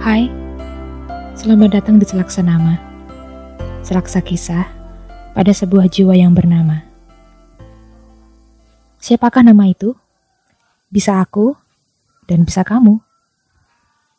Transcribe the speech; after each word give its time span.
Hai, 0.00 0.32
selamat 1.36 1.76
datang 1.76 2.00
di 2.00 2.08
Selaksa 2.08 2.40
Nama. 2.40 2.72
Selaksa 3.84 4.24
kisah 4.24 4.64
pada 5.36 5.52
sebuah 5.52 5.92
jiwa 5.92 6.16
yang 6.16 6.32
bernama. 6.32 6.80
Siapakah 8.96 9.44
nama 9.44 9.68
itu? 9.68 9.92
Bisa 10.88 11.20
aku 11.20 11.52
dan 12.24 12.48
bisa 12.48 12.64
kamu. 12.64 12.96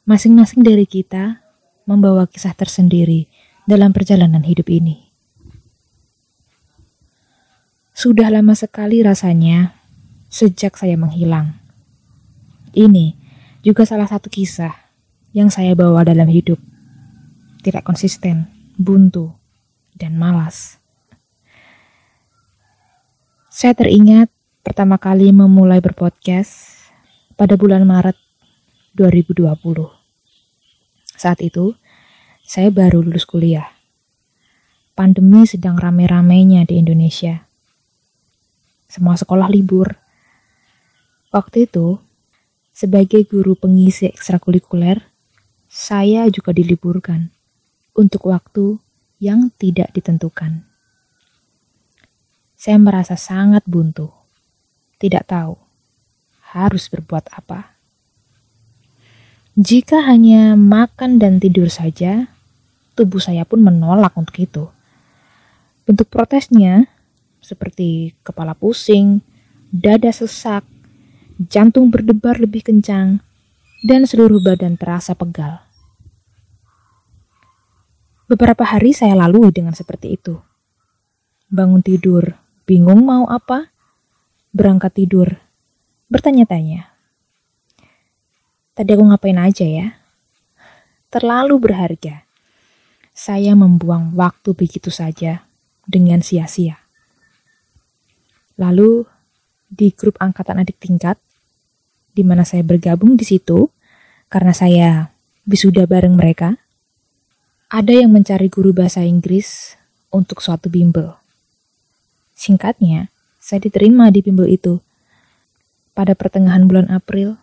Masing-masing 0.05 0.62
dari 0.62 0.86
kita 0.86 1.41
membawa 1.89 2.30
kisah 2.30 2.53
tersendiri 2.53 3.25
dalam 3.66 3.89
perjalanan 3.89 4.45
hidup 4.45 4.70
ini. 4.70 5.09
Sudah 7.98 8.30
lama 8.30 8.53
sekali 8.53 9.02
rasanya 9.02 9.73
sejak 10.30 10.77
saya 10.77 10.94
menghilang. 10.94 11.58
Ini 12.70 13.17
juga 13.66 13.89
salah 13.89 14.05
satu 14.05 14.30
kisah 14.30 14.80
yang 15.31 15.52
saya 15.52 15.76
bawa 15.76 16.03
dalam 16.03 16.27
hidup. 16.27 16.59
Tidak 17.62 17.84
konsisten, 17.84 18.48
buntu, 18.80 19.31
dan 19.95 20.16
malas. 20.20 20.80
Saya 23.52 23.75
teringat 23.75 24.31
pertama 24.63 24.95
kali 24.99 25.30
memulai 25.30 25.80
berpodcast 25.84 26.84
pada 27.36 27.59
bulan 27.59 27.84
Maret 27.84 28.17
2020. 28.95 29.52
Saat 31.16 31.39
itu, 31.44 31.75
saya 32.41 32.73
baru 32.73 33.05
lulus 33.05 33.27
kuliah. 33.27 33.72
Pandemi 34.97 35.45
sedang 35.45 35.78
rame-ramenya 35.78 36.66
di 36.66 36.81
Indonesia. 36.81 37.45
Semua 38.91 39.16
sekolah 39.16 39.47
libur 39.47 40.02
Waktu 41.31 41.63
itu, 41.63 41.95
sebagai 42.75 43.23
guru 43.23 43.56
pengisi 43.56 44.03
ekstrakurikuler, 44.03 45.00
saya 45.72 46.27
juga 46.27 46.52
diliburkan 46.52 47.31
untuk 47.95 48.27
waktu 48.27 48.75
yang 49.23 49.55
tidak 49.55 49.95
ditentukan. 49.95 50.67
Saya 52.59 52.75
merasa 52.75 53.16
sangat 53.16 53.63
buntu, 53.63 54.11
tidak 55.00 55.31
tahu 55.31 55.55
harus 56.52 56.91
berbuat 56.91 57.31
apa. 57.31 57.72
Jika 59.55 60.03
hanya 60.03 60.59
makan 60.59 61.23
dan 61.23 61.39
tidur 61.39 61.72
saja, 61.72 62.28
tubuh 63.00 63.23
saya 63.23 63.47
pun 63.47 63.63
menolak 63.63 64.11
untuk 64.19 64.44
itu. 64.44 64.67
Bentuk 65.88 66.11
protesnya 66.11 66.91
seperti 67.39 68.11
kepala 68.28 68.59
pusing, 68.59 69.23
dada 69.72 70.11
sesak, 70.11 70.67
jantung 71.39 71.88
berdebar 71.88 72.44
lebih 72.44 72.67
kencang, 72.67 73.23
dan 73.82 74.06
seluruh 74.06 74.38
badan 74.38 74.78
terasa 74.78 75.18
pegal. 75.18 75.66
Beberapa 78.30 78.62
hari 78.64 78.94
saya 78.94 79.18
lalui 79.18 79.50
dengan 79.50 79.74
seperti 79.74 80.16
itu. 80.16 80.38
Bangun 81.52 81.84
tidur, 81.84 82.38
bingung 82.64 83.04
mau 83.04 83.28
apa, 83.28 83.74
berangkat 84.56 85.04
tidur, 85.04 85.36
bertanya-tanya. 86.08 86.94
Tadi 88.72 88.90
aku 88.96 89.04
ngapain 89.04 89.36
aja 89.36 89.68
ya? 89.68 89.88
Terlalu 91.12 91.59
berharga. 91.59 92.24
Saya 93.12 93.52
membuang 93.58 94.16
waktu 94.16 94.56
begitu 94.56 94.88
saja 94.88 95.44
dengan 95.84 96.24
sia-sia. 96.24 96.80
Lalu, 98.56 99.03
di 99.68 99.91
grup 99.91 100.16
angkatan 100.24 100.64
adik 100.64 100.80
tingkat, 100.80 101.20
di 102.11 102.23
mana 102.27 102.44
saya 102.44 102.63
bergabung 102.63 103.16
di 103.16 103.23
situ 103.23 103.72
karena 104.27 104.51
saya 104.55 104.89
wisuda 105.47 105.88
bareng 105.88 106.16
mereka. 106.16 106.59
Ada 107.72 108.03
yang 108.03 108.11
mencari 108.11 108.51
guru 108.51 108.75
bahasa 108.75 108.99
Inggris 109.07 109.79
untuk 110.11 110.44
suatu 110.44 110.67
bimbel. 110.67 111.16
Singkatnya, 112.35 113.07
saya 113.39 113.63
diterima 113.63 114.11
di 114.11 114.19
bimbel 114.19 114.51
itu. 114.51 114.83
Pada 115.95 116.16
pertengahan 116.16 116.67
bulan 116.67 116.91
April, 116.91 117.39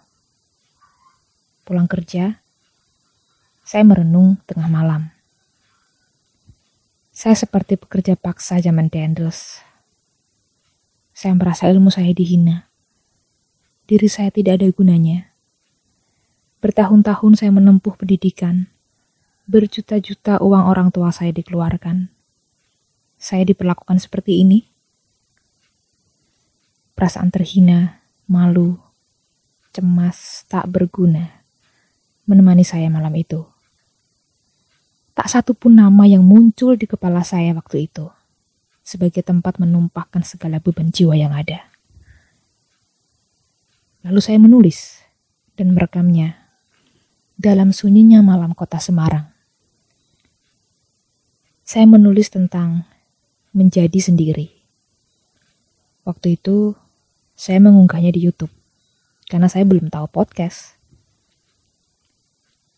pulang 1.65 1.89
kerja, 1.89 2.41
saya 3.65 3.85
merenung 3.85 4.41
tengah 4.45 4.69
malam. 4.69 5.13
Saya 7.13 7.37
seperti 7.37 7.81
pekerja 7.81 8.17
paksa 8.17 8.61
zaman 8.61 8.89
Dendels. 8.93 9.65
Saya 11.17 11.37
merasa 11.37 11.69
ilmu 11.69 11.89
saya 11.89 12.13
dihina 12.13 12.68
diri 13.89 14.07
saya 14.07 14.29
tidak 14.29 14.61
ada 14.61 14.69
gunanya. 14.69 15.33
Bertahun-tahun 16.61 17.41
saya 17.41 17.51
menempuh 17.51 17.97
pendidikan. 17.97 18.69
Berjuta-juta 19.49 20.45
uang 20.45 20.65
orang 20.69 20.93
tua 20.93 21.09
saya 21.09 21.33
dikeluarkan. 21.33 22.13
Saya 23.17 23.49
diperlakukan 23.49 23.97
seperti 23.97 24.45
ini. 24.45 24.69
Perasaan 26.93 27.33
terhina, 27.33 28.05
malu, 28.29 28.77
cemas, 29.73 30.45
tak 30.53 30.69
berguna 30.69 31.39
menemani 32.29 32.61
saya 32.61 32.93
malam 32.93 33.17
itu. 33.17 33.41
Tak 35.17 35.33
satu 35.33 35.57
pun 35.57 35.75
nama 35.75 36.05
yang 36.05 36.23
muncul 36.23 36.77
di 36.77 36.85
kepala 36.85 37.25
saya 37.25 37.57
waktu 37.57 37.89
itu 37.89 38.07
sebagai 38.85 39.25
tempat 39.25 39.57
menumpahkan 39.59 40.23
segala 40.23 40.61
beban 40.61 40.93
jiwa 40.93 41.17
yang 41.17 41.33
ada. 41.33 41.65
Lalu 44.07 44.21
saya 44.23 44.39
menulis 44.39 45.03
dan 45.59 45.75
merekamnya 45.75 46.39
dalam 47.35 47.75
sunyinya 47.75 48.23
malam 48.23 48.55
kota 48.55 48.79
Semarang. 48.79 49.27
Saya 51.67 51.85
menulis 51.91 52.31
tentang 52.31 52.87
menjadi 53.51 53.99
sendiri. 53.99 54.55
Waktu 56.07 56.39
itu 56.39 56.79
saya 57.35 57.59
mengunggahnya 57.59 58.15
di 58.15 58.23
YouTube 58.23 58.55
karena 59.27 59.51
saya 59.51 59.67
belum 59.67 59.91
tahu 59.91 60.07
podcast. 60.09 60.79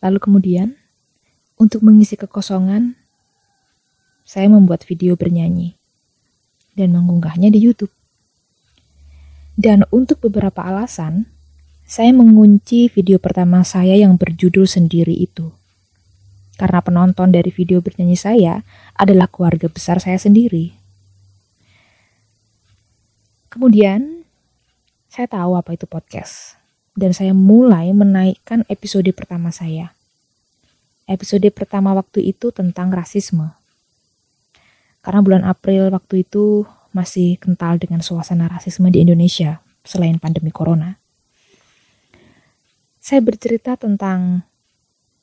Lalu 0.00 0.19
kemudian, 0.25 0.69
untuk 1.60 1.84
mengisi 1.84 2.16
kekosongan, 2.16 2.97
saya 4.25 4.48
membuat 4.48 4.88
video 4.88 5.20
bernyanyi 5.20 5.76
dan 6.72 6.97
mengunggahnya 6.97 7.52
di 7.52 7.60
YouTube. 7.60 7.92
Dan 9.60 9.84
untuk 9.93 10.25
beberapa 10.25 10.65
alasan, 10.65 11.28
saya 11.84 12.16
mengunci 12.16 12.88
video 12.88 13.21
pertama 13.21 13.60
saya 13.60 13.93
yang 13.93 14.16
berjudul 14.16 14.65
sendiri 14.65 15.12
itu. 15.12 15.53
Karena 16.56 16.81
penonton 16.81 17.28
dari 17.28 17.53
video 17.53 17.84
bernyanyi 17.84 18.16
saya 18.16 18.65
adalah 18.97 19.28
keluarga 19.28 19.69
besar 19.69 20.00
saya 20.00 20.16
sendiri. 20.16 20.72
Kemudian, 23.53 24.25
saya 25.12 25.28
tahu 25.28 25.53
apa 25.53 25.76
itu 25.76 25.84
podcast. 25.84 26.56
Dan 26.97 27.12
saya 27.12 27.37
mulai 27.37 27.93
menaikkan 27.93 28.65
episode 28.72 29.12
pertama 29.12 29.53
saya. 29.53 29.93
Episode 31.04 31.53
pertama 31.53 31.93
waktu 31.93 32.32
itu 32.32 32.49
tentang 32.49 32.97
rasisme. 32.97 33.53
Karena 35.04 35.20
bulan 35.20 35.44
April 35.44 35.93
waktu 35.93 36.25
itu 36.25 36.65
masih 36.90 37.38
kental 37.38 37.78
dengan 37.78 38.02
suasana 38.02 38.50
rasisme 38.50 38.90
di 38.90 39.02
Indonesia 39.02 39.62
selain 39.86 40.18
pandemi 40.18 40.50
corona. 40.50 40.98
Saya 43.00 43.24
bercerita 43.24 43.74
tentang 43.80 44.44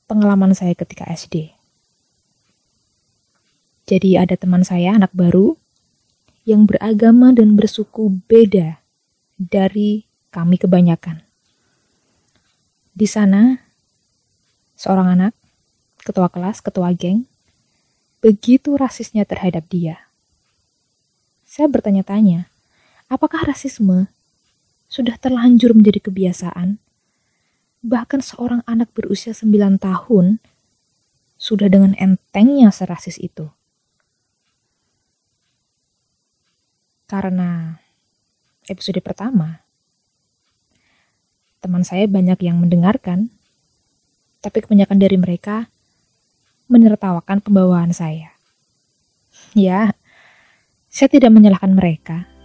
pengalaman 0.09 0.55
saya 0.55 0.73
ketika 0.73 1.05
SD. 1.11 1.53
Jadi 3.87 4.19
ada 4.19 4.35
teman 4.35 4.67
saya 4.67 4.95
anak 4.97 5.13
baru 5.15 5.55
yang 6.47 6.63
beragama 6.67 7.35
dan 7.35 7.55
bersuku 7.55 8.19
beda 8.27 8.79
dari 9.35 10.07
kami 10.31 10.59
kebanyakan. 10.59 11.23
Di 12.97 13.05
sana, 13.05 13.61
seorang 14.79 15.13
anak, 15.13 15.33
ketua 16.01 16.31
kelas, 16.31 16.63
ketua 16.63 16.89
geng, 16.95 17.27
begitu 18.23 18.73
rasisnya 18.73 19.27
terhadap 19.27 19.67
dia. 19.69 20.06
Saya 21.57 21.73
bertanya-tanya, 21.73 22.53
apakah 23.09 23.41
rasisme 23.41 24.05
sudah 24.93 25.17
terlanjur 25.17 25.73
menjadi 25.73 26.05
kebiasaan? 26.05 26.77
Bahkan 27.81 28.21
seorang 28.21 28.61
anak 28.69 28.93
berusia 28.93 29.33
9 29.33 29.81
tahun 29.81 30.37
sudah 31.41 31.65
dengan 31.65 31.97
entengnya 31.97 32.69
serasis 32.69 33.17
itu. 33.17 33.49
Karena 37.09 37.81
episode 38.69 39.01
pertama, 39.01 39.65
teman 41.57 41.81
saya 41.81 42.05
banyak 42.05 42.37
yang 42.37 42.61
mendengarkan, 42.61 43.33
tapi 44.45 44.61
kebanyakan 44.61 45.01
dari 45.01 45.17
mereka 45.17 45.65
menertawakan 46.69 47.41
pembawaan 47.41 47.97
saya. 47.97 48.29
Ya, 49.57 49.97
saya 50.87 51.07
tidak 51.11 51.31
menyalahkan 51.35 51.71
mereka. 51.75 52.36